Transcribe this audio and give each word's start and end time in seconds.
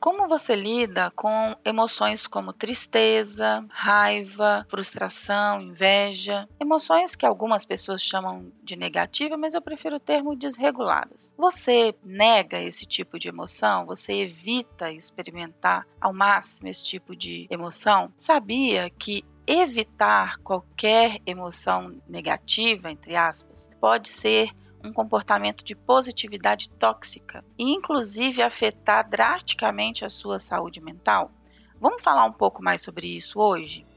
Como 0.00 0.28
você 0.28 0.54
lida 0.54 1.10
com 1.10 1.56
emoções 1.64 2.26
como 2.26 2.52
tristeza, 2.52 3.64
raiva, 3.68 4.64
frustração, 4.68 5.60
inveja? 5.60 6.48
Emoções 6.60 7.16
que 7.16 7.26
algumas 7.26 7.64
pessoas 7.64 8.00
chamam 8.00 8.52
de 8.62 8.76
negativa, 8.76 9.36
mas 9.36 9.54
eu 9.54 9.62
prefiro 9.62 9.96
o 9.96 10.00
termo 10.00 10.36
desreguladas. 10.36 11.32
Você 11.36 11.94
nega 12.04 12.60
esse 12.60 12.86
tipo 12.86 13.18
de 13.18 13.28
emoção? 13.28 13.86
Você 13.86 14.12
evita 14.14 14.92
experimentar 14.92 15.84
ao 16.00 16.12
máximo 16.12 16.68
esse 16.68 16.84
tipo 16.84 17.16
de 17.16 17.48
emoção? 17.50 18.12
Sabia 18.16 18.88
que 18.90 19.24
evitar 19.48 20.38
qualquer 20.38 21.20
emoção 21.26 22.00
negativa, 22.06 22.90
entre 22.90 23.16
aspas, 23.16 23.68
pode 23.80 24.10
ser 24.10 24.50
um 24.82 24.92
comportamento 24.92 25.64
de 25.64 25.74
positividade 25.74 26.68
tóxica 26.70 27.44
e, 27.58 27.72
inclusive, 27.72 28.42
afetar 28.42 29.08
drasticamente 29.08 30.04
a 30.04 30.10
sua 30.10 30.38
saúde 30.38 30.80
mental? 30.80 31.30
Vamos 31.80 32.02
falar 32.02 32.24
um 32.24 32.32
pouco 32.32 32.62
mais 32.62 32.82
sobre 32.82 33.08
isso 33.08 33.40
hoje? 33.40 33.87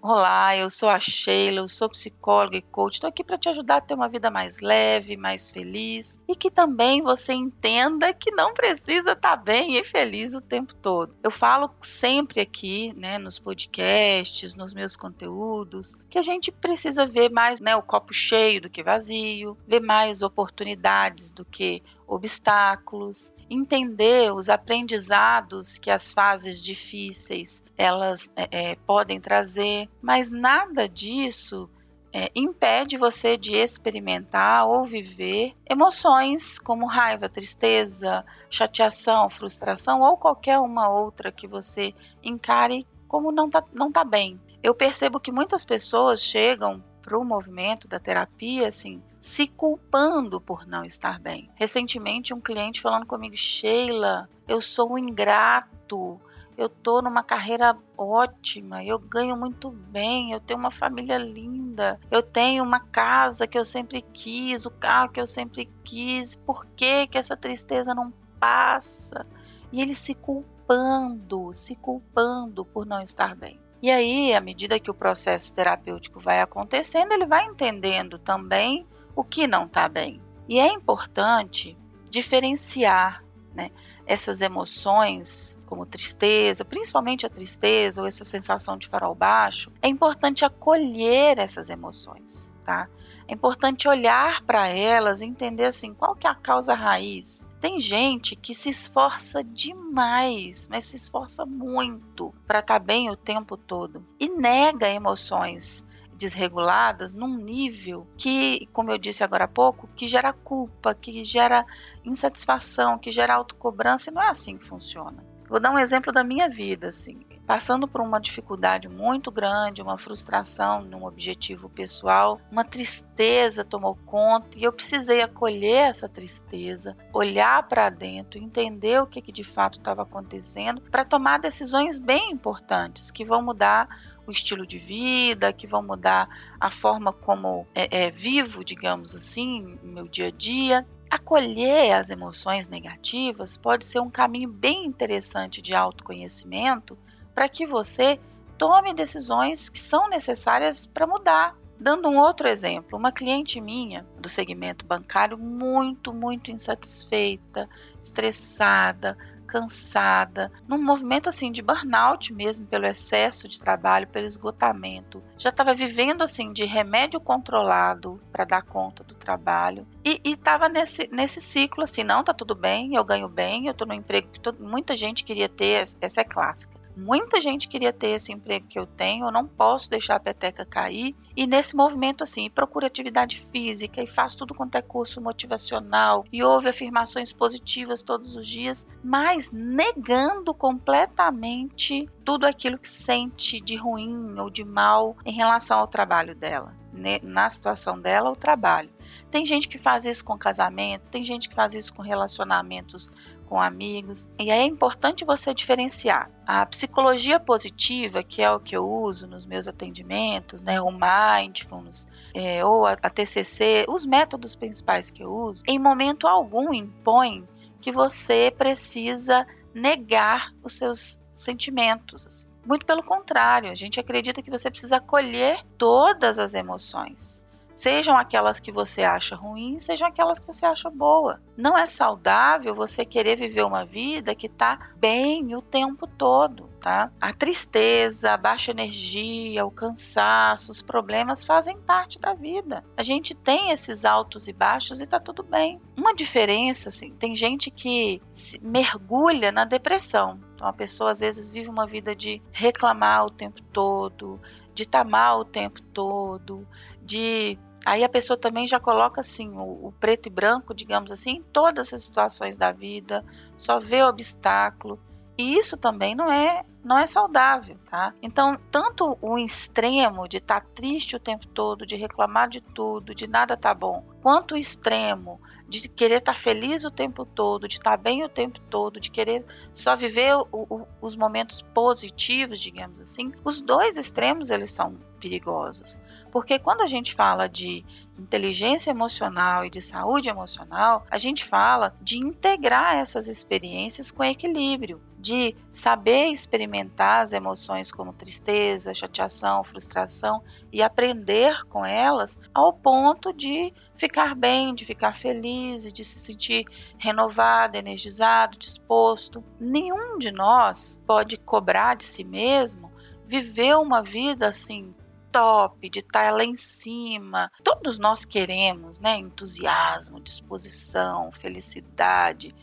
Olá, 0.00 0.56
eu 0.56 0.70
sou 0.70 0.88
a 0.88 1.00
Sheila, 1.00 1.58
eu 1.58 1.66
sou 1.66 1.88
psicóloga 1.88 2.56
e 2.56 2.62
coach. 2.62 2.94
Estou 2.94 3.08
aqui 3.08 3.24
para 3.24 3.36
te 3.36 3.48
ajudar 3.48 3.78
a 3.78 3.80
ter 3.80 3.94
uma 3.94 4.08
vida 4.08 4.30
mais 4.30 4.60
leve, 4.60 5.16
mais 5.16 5.50
feliz 5.50 6.20
e 6.28 6.36
que 6.36 6.52
também 6.52 7.02
você 7.02 7.32
entenda 7.32 8.14
que 8.14 8.30
não 8.30 8.54
precisa 8.54 9.12
estar 9.12 9.36
tá 9.36 9.36
bem 9.36 9.76
e 9.76 9.82
feliz 9.82 10.34
o 10.34 10.40
tempo 10.40 10.72
todo. 10.72 11.16
Eu 11.20 11.32
falo 11.32 11.68
sempre 11.80 12.40
aqui, 12.40 12.92
né, 12.96 13.18
nos 13.18 13.40
podcasts, 13.40 14.54
nos 14.54 14.72
meus 14.72 14.94
conteúdos, 14.94 15.96
que 16.08 16.18
a 16.18 16.22
gente 16.22 16.52
precisa 16.52 17.04
ver 17.04 17.28
mais, 17.28 17.58
né, 17.58 17.74
o 17.74 17.82
copo 17.82 18.14
cheio 18.14 18.60
do 18.60 18.70
que 18.70 18.84
vazio, 18.84 19.58
ver 19.66 19.80
mais 19.80 20.22
oportunidades 20.22 21.32
do 21.32 21.44
que 21.44 21.82
obstáculos, 22.08 23.32
entender 23.50 24.32
os 24.32 24.48
aprendizados 24.48 25.76
que 25.76 25.90
as 25.90 26.10
fases 26.10 26.62
difíceis 26.62 27.62
elas 27.76 28.32
é, 28.34 28.70
é, 28.70 28.74
podem 28.74 29.20
trazer, 29.20 29.88
mas 30.00 30.30
nada 30.30 30.88
disso 30.88 31.68
é, 32.12 32.30
impede 32.34 32.96
você 32.96 33.36
de 33.36 33.54
experimentar 33.54 34.66
ou 34.66 34.86
viver 34.86 35.54
emoções 35.68 36.58
como 36.58 36.86
raiva, 36.86 37.28
tristeza, 37.28 38.24
chateação, 38.48 39.28
frustração 39.28 40.00
ou 40.00 40.16
qualquer 40.16 40.58
uma 40.58 40.88
outra 40.88 41.30
que 41.30 41.46
você 41.46 41.94
encare 42.22 42.86
como 43.06 43.30
não 43.30 43.48
tá, 43.48 43.62
não 43.72 43.92
tá 43.92 44.04
bem. 44.04 44.40
Eu 44.62 44.74
percebo 44.74 45.20
que 45.20 45.30
muitas 45.30 45.64
pessoas 45.64 46.20
chegam 46.20 46.82
para 47.08 47.18
o 47.18 47.24
movimento 47.24 47.88
da 47.88 47.98
terapia, 47.98 48.68
assim, 48.68 49.02
se 49.18 49.46
culpando 49.46 50.38
por 50.38 50.66
não 50.66 50.84
estar 50.84 51.18
bem. 51.18 51.48
Recentemente, 51.54 52.34
um 52.34 52.40
cliente 52.40 52.82
falando 52.82 53.06
comigo, 53.06 53.34
Sheila, 53.34 54.28
eu 54.46 54.60
sou 54.60 54.92
um 54.92 54.98
ingrato, 54.98 56.20
eu 56.54 56.68
tô 56.68 57.00
numa 57.00 57.22
carreira 57.22 57.74
ótima, 57.96 58.84
eu 58.84 58.98
ganho 58.98 59.34
muito 59.38 59.70
bem, 59.70 60.32
eu 60.32 60.40
tenho 60.40 60.60
uma 60.60 60.70
família 60.70 61.16
linda, 61.16 61.98
eu 62.10 62.22
tenho 62.22 62.62
uma 62.62 62.78
casa 62.78 63.46
que 63.46 63.58
eu 63.58 63.64
sempre 63.64 64.02
quis, 64.02 64.66
o 64.66 64.70
carro 64.70 65.08
que 65.10 65.20
eu 65.20 65.26
sempre 65.26 65.64
quis, 65.82 66.34
por 66.34 66.66
que 66.66 67.06
que 67.06 67.16
essa 67.16 67.38
tristeza 67.38 67.94
não 67.94 68.12
passa? 68.38 69.24
E 69.72 69.80
ele 69.80 69.94
se 69.94 70.14
culpando, 70.14 71.54
se 71.54 71.74
culpando 71.74 72.66
por 72.66 72.84
não 72.84 73.00
estar 73.00 73.34
bem. 73.34 73.58
E 73.80 73.90
aí, 73.90 74.34
à 74.34 74.40
medida 74.40 74.80
que 74.80 74.90
o 74.90 74.94
processo 74.94 75.54
terapêutico 75.54 76.18
vai 76.18 76.40
acontecendo, 76.40 77.12
ele 77.12 77.26
vai 77.26 77.44
entendendo 77.44 78.18
também 78.18 78.86
o 79.14 79.22
que 79.22 79.46
não 79.46 79.66
está 79.66 79.88
bem. 79.88 80.20
E 80.48 80.58
é 80.58 80.68
importante 80.68 81.76
diferenciar 82.10 83.22
né, 83.54 83.70
essas 84.06 84.40
emoções, 84.40 85.58
como 85.66 85.84
tristeza, 85.84 86.64
principalmente 86.64 87.26
a 87.26 87.30
tristeza 87.30 88.00
ou 88.00 88.06
essa 88.06 88.24
sensação 88.24 88.76
de 88.76 88.88
farol 88.88 89.14
baixo, 89.14 89.70
é 89.82 89.88
importante 89.88 90.44
acolher 90.44 91.38
essas 91.38 91.68
emoções, 91.68 92.50
tá? 92.68 92.86
É 93.26 93.32
importante 93.32 93.88
olhar 93.88 94.42
para 94.42 94.68
elas 94.68 95.22
entender 95.22 95.64
assim, 95.64 95.94
qual 95.94 96.14
que 96.14 96.26
é 96.26 96.30
a 96.30 96.34
causa 96.34 96.74
raiz. 96.74 97.48
Tem 97.58 97.80
gente 97.80 98.36
que 98.36 98.52
se 98.52 98.68
esforça 98.68 99.42
demais, 99.42 100.68
mas 100.70 100.84
se 100.84 100.96
esforça 100.96 101.46
muito 101.46 102.34
para 102.46 102.58
estar 102.58 102.78
tá 102.78 102.84
bem 102.84 103.08
o 103.08 103.16
tempo 103.16 103.56
todo 103.56 104.04
e 104.20 104.28
nega 104.28 104.86
emoções 104.86 105.82
desreguladas 106.12 107.14
num 107.14 107.38
nível 107.38 108.06
que, 108.18 108.68
como 108.70 108.90
eu 108.90 108.98
disse 108.98 109.24
agora 109.24 109.44
há 109.44 109.48
pouco, 109.48 109.88
que 109.96 110.06
gera 110.06 110.32
culpa, 110.32 110.94
que 110.94 111.24
gera 111.24 111.64
insatisfação, 112.04 112.98
que 112.98 113.10
gera 113.10 113.34
autocobrança, 113.34 114.10
e 114.10 114.12
não 114.12 114.20
é 114.20 114.28
assim 114.28 114.58
que 114.58 114.64
funciona. 114.64 115.24
Vou 115.48 115.58
dar 115.58 115.70
um 115.70 115.78
exemplo 115.78 116.12
da 116.12 116.22
minha 116.22 116.50
vida, 116.50 116.88
assim 116.88 117.24
passando 117.48 117.88
por 117.88 118.02
uma 118.02 118.20
dificuldade 118.20 118.90
muito 118.90 119.30
grande, 119.30 119.80
uma 119.80 119.96
frustração 119.96 120.82
num 120.82 121.06
objetivo 121.06 121.66
pessoal, 121.70 122.38
uma 122.52 122.62
tristeza 122.62 123.64
tomou 123.64 123.96
conta 124.04 124.58
e 124.58 124.64
eu 124.64 124.72
precisei 124.72 125.22
acolher 125.22 125.88
essa 125.88 126.06
tristeza, 126.06 126.94
olhar 127.10 127.66
para 127.66 127.88
dentro, 127.88 128.38
entender 128.38 129.00
o 129.00 129.06
que, 129.06 129.22
que 129.22 129.32
de 129.32 129.42
fato 129.42 129.78
estava 129.78 130.02
acontecendo 130.02 130.82
para 130.82 131.06
tomar 131.06 131.38
decisões 131.38 131.98
bem 131.98 132.32
importantes 132.32 133.10
que 133.10 133.24
vão 133.24 133.40
mudar 133.40 133.88
o 134.26 134.30
estilo 134.30 134.66
de 134.66 134.76
vida, 134.76 135.50
que 135.50 135.66
vão 135.66 135.82
mudar 135.82 136.28
a 136.60 136.68
forma 136.68 137.14
como 137.14 137.66
é, 137.74 138.04
é, 138.04 138.10
vivo, 138.10 138.62
digamos 138.62 139.16
assim, 139.16 139.78
meu 139.82 140.06
dia 140.06 140.26
a 140.26 140.30
dia. 140.30 140.86
Acolher 141.08 141.92
as 141.92 142.10
emoções 142.10 142.68
negativas 142.68 143.56
pode 143.56 143.86
ser 143.86 144.00
um 144.00 144.10
caminho 144.10 144.50
bem 144.50 144.84
interessante 144.84 145.62
de 145.62 145.74
autoconhecimento 145.74 146.98
para 147.38 147.48
que 147.48 147.64
você 147.64 148.18
tome 148.58 148.92
decisões 148.92 149.68
que 149.68 149.78
são 149.78 150.08
necessárias 150.08 150.86
para 150.86 151.06
mudar. 151.06 151.56
Dando 151.78 152.08
um 152.08 152.18
outro 152.18 152.48
exemplo, 152.48 152.98
uma 152.98 153.12
cliente 153.12 153.60
minha 153.60 154.04
do 154.18 154.28
segmento 154.28 154.84
bancário 154.84 155.38
muito, 155.38 156.12
muito 156.12 156.50
insatisfeita, 156.50 157.68
estressada, 158.02 159.16
cansada, 159.46 160.50
num 160.66 160.82
movimento 160.82 161.28
assim 161.28 161.52
de 161.52 161.62
burnout 161.62 162.34
mesmo 162.34 162.66
pelo 162.66 162.86
excesso 162.86 163.46
de 163.46 163.60
trabalho, 163.60 164.08
pelo 164.08 164.26
esgotamento. 164.26 165.22
Já 165.38 165.50
estava 165.50 165.72
vivendo 165.72 166.22
assim 166.22 166.52
de 166.52 166.64
remédio 166.64 167.20
controlado 167.20 168.20
para 168.32 168.44
dar 168.44 168.62
conta 168.62 169.04
do 169.04 169.14
trabalho 169.14 169.86
e 170.04 170.20
estava 170.24 170.68
nesse, 170.68 171.08
nesse 171.12 171.40
ciclo 171.40 171.84
assim, 171.84 172.02
não 172.02 172.24
tá 172.24 172.34
tudo 172.34 172.56
bem, 172.56 172.96
eu 172.96 173.04
ganho 173.04 173.28
bem, 173.28 173.66
eu 173.66 173.70
estou 173.70 173.86
no 173.86 173.94
emprego 173.94 174.28
que 174.28 174.40
muita 174.60 174.96
gente 174.96 175.22
queria 175.22 175.48
ter, 175.48 175.84
essa 176.00 176.20
é 176.20 176.24
clássica. 176.24 176.77
Muita 176.98 177.40
gente 177.40 177.68
queria 177.68 177.92
ter 177.92 178.08
esse 178.08 178.32
emprego 178.32 178.66
que 178.66 178.76
eu 178.76 178.84
tenho, 178.84 179.26
eu 179.26 179.30
não 179.30 179.46
posso 179.46 179.88
deixar 179.88 180.16
a 180.16 180.20
peteca 180.20 180.66
cair. 180.66 181.14
E 181.36 181.46
nesse 181.46 181.76
movimento, 181.76 182.24
assim, 182.24 182.50
procuro 182.50 182.84
atividade 182.84 183.38
física 183.38 184.02
e 184.02 184.06
faço 184.06 184.38
tudo 184.38 184.52
quanto 184.52 184.74
é 184.74 184.82
curso 184.82 185.20
motivacional 185.20 186.24
e 186.32 186.42
ouve 186.42 186.68
afirmações 186.68 187.32
positivas 187.32 188.02
todos 188.02 188.34
os 188.34 188.48
dias, 188.48 188.84
mas 189.02 189.52
negando 189.52 190.52
completamente 190.52 192.10
tudo 192.24 192.46
aquilo 192.46 192.76
que 192.76 192.88
sente 192.88 193.60
de 193.60 193.76
ruim 193.76 194.36
ou 194.36 194.50
de 194.50 194.64
mal 194.64 195.16
em 195.24 195.32
relação 195.32 195.78
ao 195.78 195.86
trabalho 195.86 196.34
dela, 196.34 196.74
né? 196.92 197.20
na 197.22 197.48
situação 197.48 197.98
dela, 198.00 198.28
o 198.28 198.36
trabalho. 198.36 198.90
Tem 199.30 199.46
gente 199.46 199.68
que 199.68 199.78
faz 199.78 200.04
isso 200.04 200.24
com 200.24 200.36
casamento, 200.36 201.08
tem 201.10 201.22
gente 201.22 201.48
que 201.48 201.54
faz 201.54 201.74
isso 201.74 201.94
com 201.94 202.02
relacionamentos 202.02 203.08
com 203.48 203.60
amigos. 203.60 204.28
E 204.38 204.50
é 204.50 204.62
importante 204.62 205.24
você 205.24 205.54
diferenciar 205.54 206.30
a 206.46 206.66
psicologia 206.66 207.40
positiva, 207.40 208.22
que 208.22 208.42
é 208.42 208.50
o 208.50 208.60
que 208.60 208.76
eu 208.76 208.86
uso 208.86 209.26
nos 209.26 209.46
meus 209.46 209.66
atendimentos, 209.66 210.62
né, 210.62 210.80
o 210.80 210.90
mindfulness, 210.90 212.06
é, 212.34 212.64
ou 212.64 212.86
a, 212.86 212.92
a 212.92 213.10
TCC, 213.10 213.86
os 213.88 214.04
métodos 214.04 214.54
principais 214.54 215.10
que 215.10 215.22
eu 215.22 215.32
uso, 215.32 215.62
em 215.66 215.78
momento 215.78 216.26
algum 216.26 216.74
impõe 216.74 217.48
que 217.80 217.90
você 217.90 218.52
precisa 218.56 219.46
negar 219.74 220.52
os 220.62 220.76
seus 220.76 221.20
sentimentos. 221.32 222.26
Assim. 222.26 222.46
Muito 222.66 222.84
pelo 222.84 223.02
contrário, 223.02 223.70
a 223.70 223.74
gente 223.74 223.98
acredita 223.98 224.42
que 224.42 224.50
você 224.50 224.70
precisa 224.70 224.96
acolher 224.96 225.64
todas 225.78 226.38
as 226.38 226.52
emoções. 226.52 227.42
Sejam 227.78 228.18
aquelas 228.18 228.58
que 228.58 228.72
você 228.72 229.04
acha 229.04 229.36
ruins, 229.36 229.84
sejam 229.84 230.08
aquelas 230.08 230.40
que 230.40 230.46
você 230.48 230.66
acha 230.66 230.90
boa. 230.90 231.40
Não 231.56 231.78
é 231.78 231.86
saudável 231.86 232.74
você 232.74 233.04
querer 233.04 233.36
viver 233.36 233.62
uma 233.62 233.86
vida 233.86 234.34
que 234.34 234.48
está 234.48 234.90
bem 234.96 235.54
o 235.54 235.62
tempo 235.62 236.04
todo, 236.04 236.68
tá? 236.80 237.12
A 237.20 237.32
tristeza, 237.32 238.32
a 238.32 238.36
baixa 238.36 238.72
energia, 238.72 239.64
o 239.64 239.70
cansaço, 239.70 240.72
os 240.72 240.82
problemas 240.82 241.44
fazem 241.44 241.78
parte 241.78 242.18
da 242.18 242.34
vida. 242.34 242.84
A 242.96 243.04
gente 243.04 243.32
tem 243.32 243.70
esses 243.70 244.04
altos 244.04 244.48
e 244.48 244.52
baixos 244.52 245.00
e 245.00 245.06
tá 245.06 245.20
tudo 245.20 245.44
bem. 245.44 245.80
Uma 245.96 246.16
diferença, 246.16 246.88
assim, 246.88 247.12
tem 247.12 247.36
gente 247.36 247.70
que 247.70 248.20
mergulha 248.60 249.52
na 249.52 249.64
depressão. 249.64 250.40
Então 250.56 250.66
a 250.66 250.72
pessoa 250.72 251.12
às 251.12 251.20
vezes 251.20 251.48
vive 251.48 251.70
uma 251.70 251.86
vida 251.86 252.12
de 252.16 252.42
reclamar 252.50 253.26
o 253.26 253.30
tempo 253.30 253.62
todo, 253.72 254.40
de 254.74 254.82
estar 254.82 255.04
tá 255.04 255.08
mal 255.08 255.42
o 255.42 255.44
tempo 255.44 255.80
todo, 255.80 256.66
de 257.00 257.56
Aí 257.88 258.04
a 258.04 258.08
pessoa 258.08 258.36
também 258.36 258.66
já 258.66 258.78
coloca 258.78 259.22
assim 259.22 259.48
o, 259.48 259.86
o, 259.86 259.94
preto 259.98 260.26
e 260.26 260.30
branco, 260.30 260.74
digamos 260.74 261.10
assim, 261.10 261.36
em 261.36 261.42
todas 261.42 261.94
as 261.94 262.04
situações 262.04 262.54
da 262.54 262.70
vida, 262.70 263.24
só 263.56 263.80
vê 263.80 264.02
obstáculo. 264.02 265.00
E 265.38 265.56
isso 265.56 265.74
também 265.74 266.14
não 266.14 266.30
é 266.30 266.66
não 266.84 266.98
é 266.98 267.06
saudável, 267.06 267.78
tá? 267.90 268.12
Então, 268.20 268.58
tanto 268.70 269.16
o 269.22 269.38
extremo 269.38 270.28
de 270.28 270.36
estar 270.36 270.60
tá 270.60 270.66
triste 270.74 271.16
o 271.16 271.20
tempo 271.20 271.46
todo, 271.46 271.86
de 271.86 271.96
reclamar 271.96 272.48
de 272.48 272.60
tudo, 272.60 273.14
de 273.14 273.26
nada 273.26 273.56
tá 273.56 273.72
bom, 273.72 274.04
quanto 274.22 274.54
o 274.54 274.58
extremo 274.58 275.40
de 275.68 275.86
querer 275.86 276.18
estar 276.18 276.32
tá 276.32 276.38
feliz 276.38 276.84
o 276.84 276.90
tempo 276.90 277.26
todo, 277.26 277.68
de 277.68 277.74
estar 277.74 277.90
tá 277.90 277.96
bem 277.96 278.24
o 278.24 278.28
tempo 278.28 278.58
todo, 278.70 278.98
de 278.98 279.10
querer 279.10 279.44
só 279.72 279.94
viver 279.94 280.34
o, 280.34 280.46
o, 280.50 280.86
os 281.00 281.14
momentos 281.14 281.60
positivos, 281.60 282.58
digamos 282.60 283.00
assim, 283.00 283.32
os 283.44 283.60
dois 283.60 283.98
extremos 283.98 284.50
eles 284.50 284.70
são 284.70 284.96
perigosos. 285.20 286.00
Porque 286.30 286.58
quando 286.58 286.80
a 286.80 286.86
gente 286.86 287.14
fala 287.14 287.48
de 287.48 287.84
inteligência 288.18 288.90
emocional 288.90 289.64
e 289.64 289.70
de 289.70 289.82
saúde 289.82 290.28
emocional, 290.28 291.04
a 291.10 291.18
gente 291.18 291.44
fala 291.44 291.94
de 292.00 292.18
integrar 292.18 292.96
essas 292.96 293.28
experiências 293.28 294.10
com 294.10 294.24
equilíbrio, 294.24 295.00
de 295.18 295.54
saber 295.70 296.28
experimentar 296.28 297.22
as 297.22 297.32
emoções 297.32 297.92
como 297.92 298.12
tristeza, 298.12 298.94
chateação, 298.94 299.62
frustração 299.64 300.42
e 300.72 300.82
aprender 300.82 301.64
com 301.66 301.84
elas 301.84 302.38
ao 302.54 302.72
ponto 302.72 303.32
de 303.32 303.72
ficar 303.98 304.34
bem, 304.34 304.74
de 304.74 304.84
ficar 304.84 305.12
feliz, 305.12 305.92
de 305.92 306.04
se 306.04 306.20
sentir 306.20 306.64
renovado, 306.96 307.76
energizado, 307.76 308.56
disposto. 308.56 309.44
Nenhum 309.60 310.16
de 310.16 310.30
nós 310.30 310.98
pode 311.06 311.36
cobrar 311.36 311.96
de 311.96 312.04
si 312.04 312.24
mesmo 312.24 312.90
viver 313.26 313.76
uma 313.76 314.02
vida 314.02 314.48
assim 314.48 314.94
top, 315.30 315.90
de 315.90 315.98
estar 315.98 316.32
lá 316.32 316.44
em 316.44 316.54
cima. 316.54 317.50
Todos 317.62 317.98
nós 317.98 318.24
queremos, 318.24 318.98
né? 318.98 319.16
Entusiasmo, 319.16 320.20
disposição, 320.20 321.30
felicidade. 321.30 322.54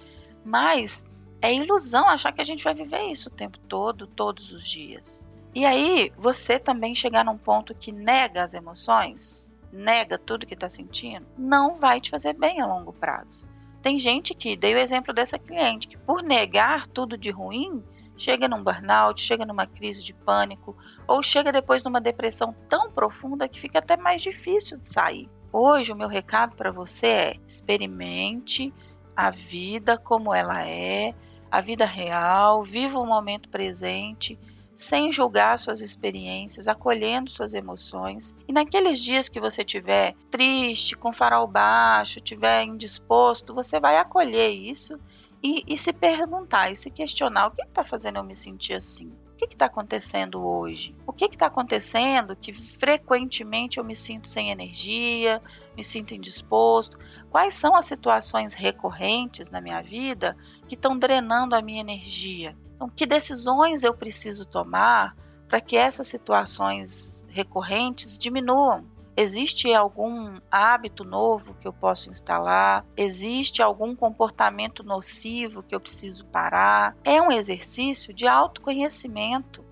Mas 0.44 1.06
é 1.42 1.54
ilusão 1.54 2.08
achar 2.08 2.32
que 2.32 2.42
a 2.42 2.46
gente 2.46 2.64
vai 2.64 2.74
viver 2.74 3.04
isso 3.04 3.30
o 3.30 3.32
tempo 3.32 3.60
todo, 3.60 4.08
todos 4.08 4.52
os 4.52 4.68
dias. 4.68 5.28
E 5.54 5.66
aí, 5.66 6.12
você 6.18 6.60
também 6.60 6.96
chegar 6.96 7.24
num 7.24 7.38
ponto 7.38 7.74
que 7.74 7.92
nega 7.92 8.44
as 8.44 8.54
emoções, 8.54 9.52
nega 9.76 10.18
tudo 10.18 10.46
que 10.46 10.54
está 10.54 10.70
sentindo, 10.70 11.26
não 11.38 11.78
vai 11.78 12.00
te 12.00 12.10
fazer 12.10 12.34
bem 12.34 12.62
a 12.62 12.66
longo 12.66 12.94
prazo. 12.94 13.46
Tem 13.82 14.00
gente 14.00 14.34
que, 14.34 14.56
dei 14.56 14.74
o 14.74 14.80
exemplo 14.80 15.14
dessa 15.14 15.38
cliente, 15.38 15.88
que 15.88 15.98
por 15.98 16.24
negar 16.24 16.88
tudo 16.88 17.18
de 17.18 17.30
ruim, 17.30 17.84
chega 18.18 18.48
num 18.48 18.64
burnout, 18.64 19.22
chega 19.22 19.46
numa 19.46 19.68
crise 19.68 20.04
de 20.04 20.14
pânico, 20.14 20.76
ou 21.08 21.22
chega 21.22 21.52
depois 21.52 21.84
numa 21.84 22.02
depressão 22.02 22.56
tão 22.68 22.90
profunda 22.90 23.48
que 23.48 23.60
fica 23.60 23.80
até 23.80 23.96
mais 23.98 24.22
difícil 24.22 24.78
de 24.80 24.88
sair. 24.88 25.30
Hoje, 25.52 25.92
o 25.92 25.96
meu 25.96 26.08
recado 26.08 26.56
para 26.56 26.72
você 26.72 27.08
é: 27.08 27.36
experimente 27.46 28.74
a 29.16 29.30
vida 29.30 29.98
como 29.98 30.34
ela 30.34 30.68
é, 30.68 31.14
a 31.52 31.62
vida 31.62 31.86
real, 31.86 32.64
viva 32.64 33.00
o 33.00 33.06
momento 33.06 33.50
presente, 33.50 34.38
sem 34.76 35.12
julgar 35.12 35.58
suas 35.58 35.82
experiências, 35.82 36.68
acolhendo 36.68 37.30
suas 37.30 37.54
emoções. 37.54 38.36
E 38.48 38.52
naqueles 38.52 39.00
dias 39.00 39.30
que 39.30 39.40
você 39.40 39.64
tiver 39.64 40.14
triste, 40.30 40.96
com 40.96 41.14
farol 41.14 41.48
baixo, 41.48 42.20
tiver 42.20 42.64
indisposto, 42.64 43.54
você 43.54 43.80
vai 43.80 43.98
acolher 43.98 44.50
isso 44.50 45.00
e, 45.42 45.64
e 45.68 45.78
se 45.78 45.94
perguntar 45.94 46.72
e 46.72 46.76
se 46.76 46.90
questionar: 46.90 47.48
o 47.48 47.52
que 47.52 47.62
está 47.62 47.84
fazendo 47.84 48.18
eu 48.18 48.24
me 48.24 48.36
sentir 48.36 48.74
assim? 48.74 49.12
O 49.34 49.38
que 49.38 49.54
está 49.54 49.66
acontecendo 49.66 50.46
hoje? 50.46 50.96
O 51.06 51.12
que 51.12 51.26
está 51.26 51.48
acontecendo 51.48 52.36
que 52.36 52.54
frequentemente 52.54 53.78
eu 53.78 53.84
me 53.84 53.96
sinto 53.96 54.30
sem 54.30 54.50
energia, 54.50 55.42
me 55.76 55.84
sinto 55.84 56.16
indisposto? 56.16 56.98
Quais 57.30 57.54
são 57.54 57.76
as 57.76 57.86
situações 57.86 58.54
recorrentes 58.54 59.50
na 59.50 59.60
minha 59.60 59.82
vida 59.82 60.38
que 60.68 60.76
estão 60.76 60.98
drenando 60.98 61.54
a 61.54 61.62
minha 61.62 61.82
energia? 61.82 62.58
Então, 62.76 62.90
que 62.90 63.06
decisões 63.06 63.84
eu 63.84 63.94
preciso 63.94 64.46
tomar 64.46 65.16
para 65.48 65.62
que 65.62 65.78
essas 65.78 66.08
situações 66.08 67.26
recorrentes 67.30 68.18
diminuam? 68.18 68.86
Existe 69.18 69.74
algum 69.74 70.42
hábito 70.52 71.06
novo 71.06 71.54
que 71.54 71.66
eu 71.66 71.72
posso 71.72 72.10
instalar? 72.10 72.86
Existe 72.98 73.62
algum 73.62 73.96
comportamento 73.96 74.84
nocivo 74.84 75.64
que 75.64 75.74
eu 75.74 75.80
preciso 75.80 76.26
parar? 76.26 76.98
É 77.02 77.22
um 77.22 77.32
exercício 77.32 78.14
de 78.14 78.28
autoconhecimento. 78.28 79.64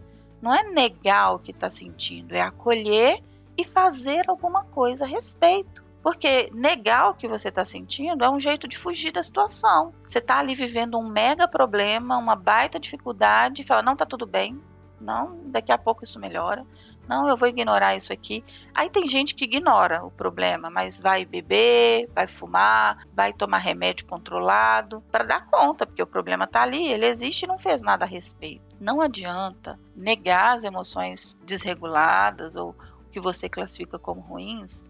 Não 0.42 0.54
é 0.54 0.64
negar 0.64 1.34
o 1.34 1.40
que 1.40 1.52
está 1.52 1.70
sentindo, 1.70 2.34
é 2.34 2.40
acolher 2.40 3.22
e 3.58 3.66
fazer 3.66 4.30
alguma 4.30 4.64
coisa 4.64 5.04
a 5.04 5.08
respeito. 5.08 5.84
Porque 6.04 6.52
negar 6.54 7.10
o 7.10 7.14
que 7.14 7.30
você 7.30 7.48
está 7.48 7.64
sentindo 7.64 8.26
é 8.26 8.30
um 8.30 8.40
jeito 8.40 8.68
de 8.68 8.78
fugir 8.78 9.14
da 9.14 9.24
situação. 9.24 9.94
Você 10.04 10.20
está 10.20 10.38
ali 10.38 10.54
vivendo 10.54 11.00
um 11.00 11.08
mega 11.08 11.48
problema, 11.48 12.18
uma 12.18 12.36
baita 12.36 12.78
dificuldade, 12.78 13.62
e 13.62 13.66
fala: 13.66 13.82
não, 13.82 13.96
tá 13.96 14.06
tudo 14.06 14.28
bem, 14.28 14.62
não, 15.00 15.40
daqui 15.46 15.72
a 15.72 15.78
pouco 15.78 16.04
isso 16.04 16.20
melhora. 16.20 16.66
Não, 17.08 17.28
eu 17.28 17.38
vou 17.38 17.48
ignorar 17.48 17.96
isso 17.96 18.12
aqui. 18.12 18.44
Aí 18.74 18.90
tem 18.90 19.08
gente 19.08 19.34
que 19.34 19.46
ignora 19.46 20.04
o 20.06 20.12
problema, 20.12 20.70
mas 20.70 21.00
vai 21.00 21.26
beber, 21.26 22.10
vai 22.14 22.28
fumar, 22.28 23.06
vai 23.14 23.34
tomar 23.34 23.58
remédio 23.58 24.06
controlado 24.06 25.02
para 25.12 25.24
dar 25.26 25.46
conta, 25.48 25.86
porque 25.86 26.04
o 26.04 26.08
problema 26.08 26.46
está 26.46 26.64
ali, 26.64 26.88
ele 26.88 27.06
existe 27.06 27.44
e 27.44 27.48
não 27.48 27.58
fez 27.58 27.82
nada 27.82 28.06
a 28.06 28.08
respeito. 28.08 28.64
Não 28.80 29.02
adianta 29.02 29.80
negar 29.96 30.54
as 30.54 30.64
emoções 30.64 31.38
desreguladas 31.46 32.56
ou 32.56 32.76
que 33.12 33.20
você 33.20 33.48
classifica 33.48 34.00
como 34.00 34.22
ruins 34.22 34.84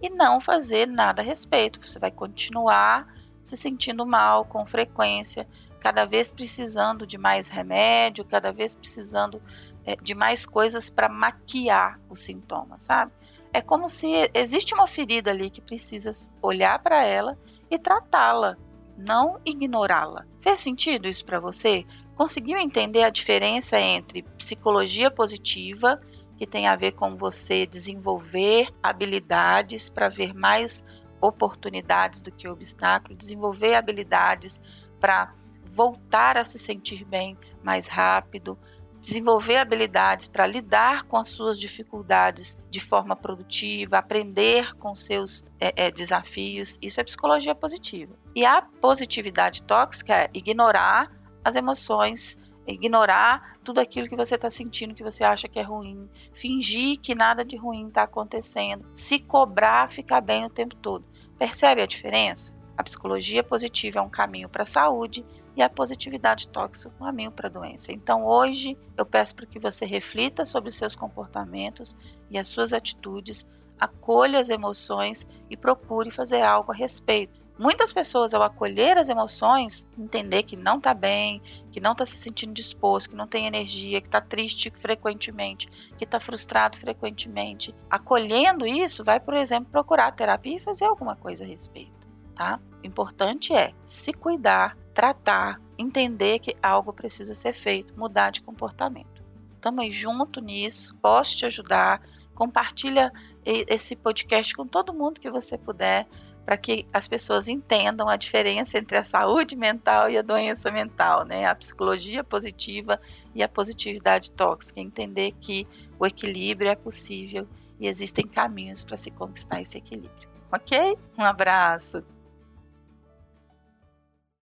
e 0.00 0.08
não 0.08 0.40
fazer 0.40 0.86
nada 0.86 1.22
a 1.22 1.24
respeito. 1.24 1.80
Você 1.86 1.98
vai 1.98 2.10
continuar 2.10 3.06
se 3.42 3.56
sentindo 3.56 4.04
mal 4.06 4.44
com 4.44 4.66
frequência, 4.66 5.48
cada 5.80 6.04
vez 6.04 6.30
precisando 6.30 7.06
de 7.06 7.16
mais 7.16 7.48
remédio, 7.48 8.24
cada 8.24 8.52
vez 8.52 8.74
precisando 8.74 9.40
é, 9.84 9.96
de 9.96 10.14
mais 10.14 10.44
coisas 10.44 10.90
para 10.90 11.08
maquiar 11.08 11.98
os 12.10 12.20
sintomas, 12.20 12.82
sabe? 12.82 13.12
É 13.52 13.62
como 13.62 13.88
se 13.88 14.30
existe 14.34 14.74
uma 14.74 14.86
ferida 14.86 15.30
ali 15.30 15.48
que 15.48 15.60
precisa 15.60 16.10
olhar 16.42 16.78
para 16.80 17.02
ela 17.02 17.38
e 17.70 17.78
tratá-la, 17.78 18.56
não 18.96 19.40
ignorá-la. 19.44 20.26
Fez 20.40 20.60
sentido 20.60 21.08
isso 21.08 21.24
para 21.24 21.40
você? 21.40 21.86
Conseguiu 22.14 22.58
entender 22.58 23.04
a 23.04 23.10
diferença 23.10 23.80
entre 23.80 24.22
psicologia 24.36 25.10
positiva, 25.10 26.00
que 26.38 26.46
tem 26.46 26.68
a 26.68 26.76
ver 26.76 26.92
com 26.92 27.16
você 27.16 27.66
desenvolver 27.66 28.68
habilidades 28.80 29.88
para 29.88 30.08
ver 30.08 30.32
mais 30.32 30.84
oportunidades 31.20 32.20
do 32.20 32.30
que 32.30 32.48
obstáculos, 32.48 33.18
desenvolver 33.18 33.74
habilidades 33.74 34.60
para 35.00 35.34
voltar 35.64 36.36
a 36.36 36.44
se 36.44 36.58
sentir 36.58 37.04
bem 37.04 37.36
mais 37.62 37.88
rápido, 37.88 38.56
desenvolver 39.00 39.56
habilidades 39.56 40.28
para 40.28 40.46
lidar 40.46 41.04
com 41.04 41.16
as 41.16 41.28
suas 41.28 41.58
dificuldades 41.58 42.56
de 42.70 42.80
forma 42.80 43.16
produtiva, 43.16 43.98
aprender 43.98 44.74
com 44.76 44.94
seus 44.94 45.44
é, 45.60 45.86
é, 45.86 45.90
desafios. 45.90 46.78
Isso 46.80 47.00
é 47.00 47.04
psicologia 47.04 47.54
positiva. 47.54 48.14
E 48.34 48.44
a 48.44 48.62
positividade 48.62 49.62
tóxica 49.62 50.14
é 50.14 50.30
ignorar 50.32 51.12
as 51.44 51.56
emoções, 51.56 52.38
ignorar 52.72 53.58
tudo 53.64 53.80
aquilo 53.80 54.08
que 54.08 54.16
você 54.16 54.34
está 54.34 54.50
sentindo, 54.50 54.94
que 54.94 55.02
você 55.02 55.24
acha 55.24 55.48
que 55.48 55.58
é 55.58 55.62
ruim, 55.62 56.08
fingir 56.32 56.98
que 57.00 57.14
nada 57.14 57.44
de 57.44 57.56
ruim 57.56 57.88
está 57.88 58.02
acontecendo, 58.02 58.86
se 58.94 59.18
cobrar, 59.18 59.90
ficar 59.90 60.20
bem 60.20 60.44
o 60.44 60.50
tempo 60.50 60.74
todo. 60.76 61.04
Percebe 61.38 61.82
a 61.82 61.86
diferença? 61.86 62.52
A 62.76 62.82
psicologia 62.84 63.42
positiva 63.42 63.98
é 63.98 64.02
um 64.02 64.08
caminho 64.08 64.48
para 64.48 64.62
a 64.62 64.66
saúde 64.66 65.26
e 65.56 65.62
a 65.62 65.68
positividade 65.68 66.46
tóxica 66.46 66.88
é 66.88 66.92
um 66.94 67.06
caminho 67.06 67.32
para 67.32 67.48
a 67.48 67.50
doença. 67.50 67.90
Então, 67.92 68.24
hoje, 68.24 68.78
eu 68.96 69.04
peço 69.04 69.34
para 69.34 69.46
que 69.46 69.58
você 69.58 69.84
reflita 69.84 70.44
sobre 70.44 70.68
os 70.68 70.76
seus 70.76 70.94
comportamentos 70.94 71.96
e 72.30 72.38
as 72.38 72.46
suas 72.46 72.72
atitudes, 72.72 73.44
acolha 73.80 74.38
as 74.38 74.48
emoções 74.48 75.26
e 75.50 75.56
procure 75.56 76.12
fazer 76.12 76.42
algo 76.42 76.70
a 76.70 76.74
respeito. 76.74 77.37
Muitas 77.58 77.92
pessoas, 77.92 78.34
ao 78.34 78.42
acolher 78.42 78.96
as 78.96 79.08
emoções, 79.08 79.86
entender 79.98 80.44
que 80.44 80.56
não 80.56 80.78
está 80.78 80.94
bem, 80.94 81.42
que 81.72 81.80
não 81.80 81.92
está 81.92 82.06
se 82.06 82.16
sentindo 82.16 82.52
disposto, 82.52 83.10
que 83.10 83.16
não 83.16 83.26
tem 83.26 83.46
energia, 83.46 84.00
que 84.00 84.06
está 84.06 84.20
triste 84.20 84.70
frequentemente, 84.70 85.68
que 85.96 86.04
está 86.04 86.20
frustrado 86.20 86.76
frequentemente, 86.76 87.74
acolhendo 87.90 88.66
isso, 88.66 89.02
vai, 89.02 89.18
por 89.18 89.34
exemplo, 89.34 89.72
procurar 89.72 90.12
terapia 90.12 90.56
e 90.56 90.60
fazer 90.60 90.84
alguma 90.84 91.16
coisa 91.16 91.44
a 91.44 91.46
respeito 91.46 91.98
tá? 92.38 92.60
O 92.82 92.86
importante 92.86 93.52
é 93.52 93.74
se 93.84 94.12
cuidar, 94.12 94.78
tratar, 94.94 95.60
entender 95.76 96.38
que 96.38 96.54
algo 96.62 96.92
precisa 96.92 97.34
ser 97.34 97.52
feito, 97.52 97.98
mudar 97.98 98.30
de 98.30 98.40
comportamento. 98.40 99.24
Estamos 99.56 99.92
junto 99.92 100.40
nisso, 100.40 100.96
posso 101.02 101.36
te 101.36 101.46
ajudar. 101.46 102.00
Compartilha 102.36 103.12
esse 103.44 103.96
podcast 103.96 104.54
com 104.54 104.64
todo 104.64 104.94
mundo 104.94 105.20
que 105.20 105.28
você 105.28 105.58
puder, 105.58 106.06
para 106.48 106.56
que 106.56 106.86
as 106.94 107.06
pessoas 107.06 107.46
entendam 107.46 108.08
a 108.08 108.16
diferença 108.16 108.78
entre 108.78 108.96
a 108.96 109.04
saúde 109.04 109.54
mental 109.54 110.08
e 110.08 110.16
a 110.16 110.22
doença 110.22 110.70
mental, 110.70 111.22
né? 111.26 111.44
A 111.44 111.54
psicologia 111.54 112.24
positiva 112.24 112.98
e 113.34 113.42
a 113.42 113.48
positividade 113.48 114.30
tóxica, 114.30 114.80
entender 114.80 115.32
que 115.38 115.68
o 115.98 116.06
equilíbrio 116.06 116.70
é 116.70 116.74
possível 116.74 117.46
e 117.78 117.86
existem 117.86 118.26
caminhos 118.26 118.82
para 118.82 118.96
se 118.96 119.10
conquistar 119.10 119.60
esse 119.60 119.76
equilíbrio. 119.76 120.26
Ok? 120.50 120.96
Um 121.18 121.22
abraço! 121.22 122.02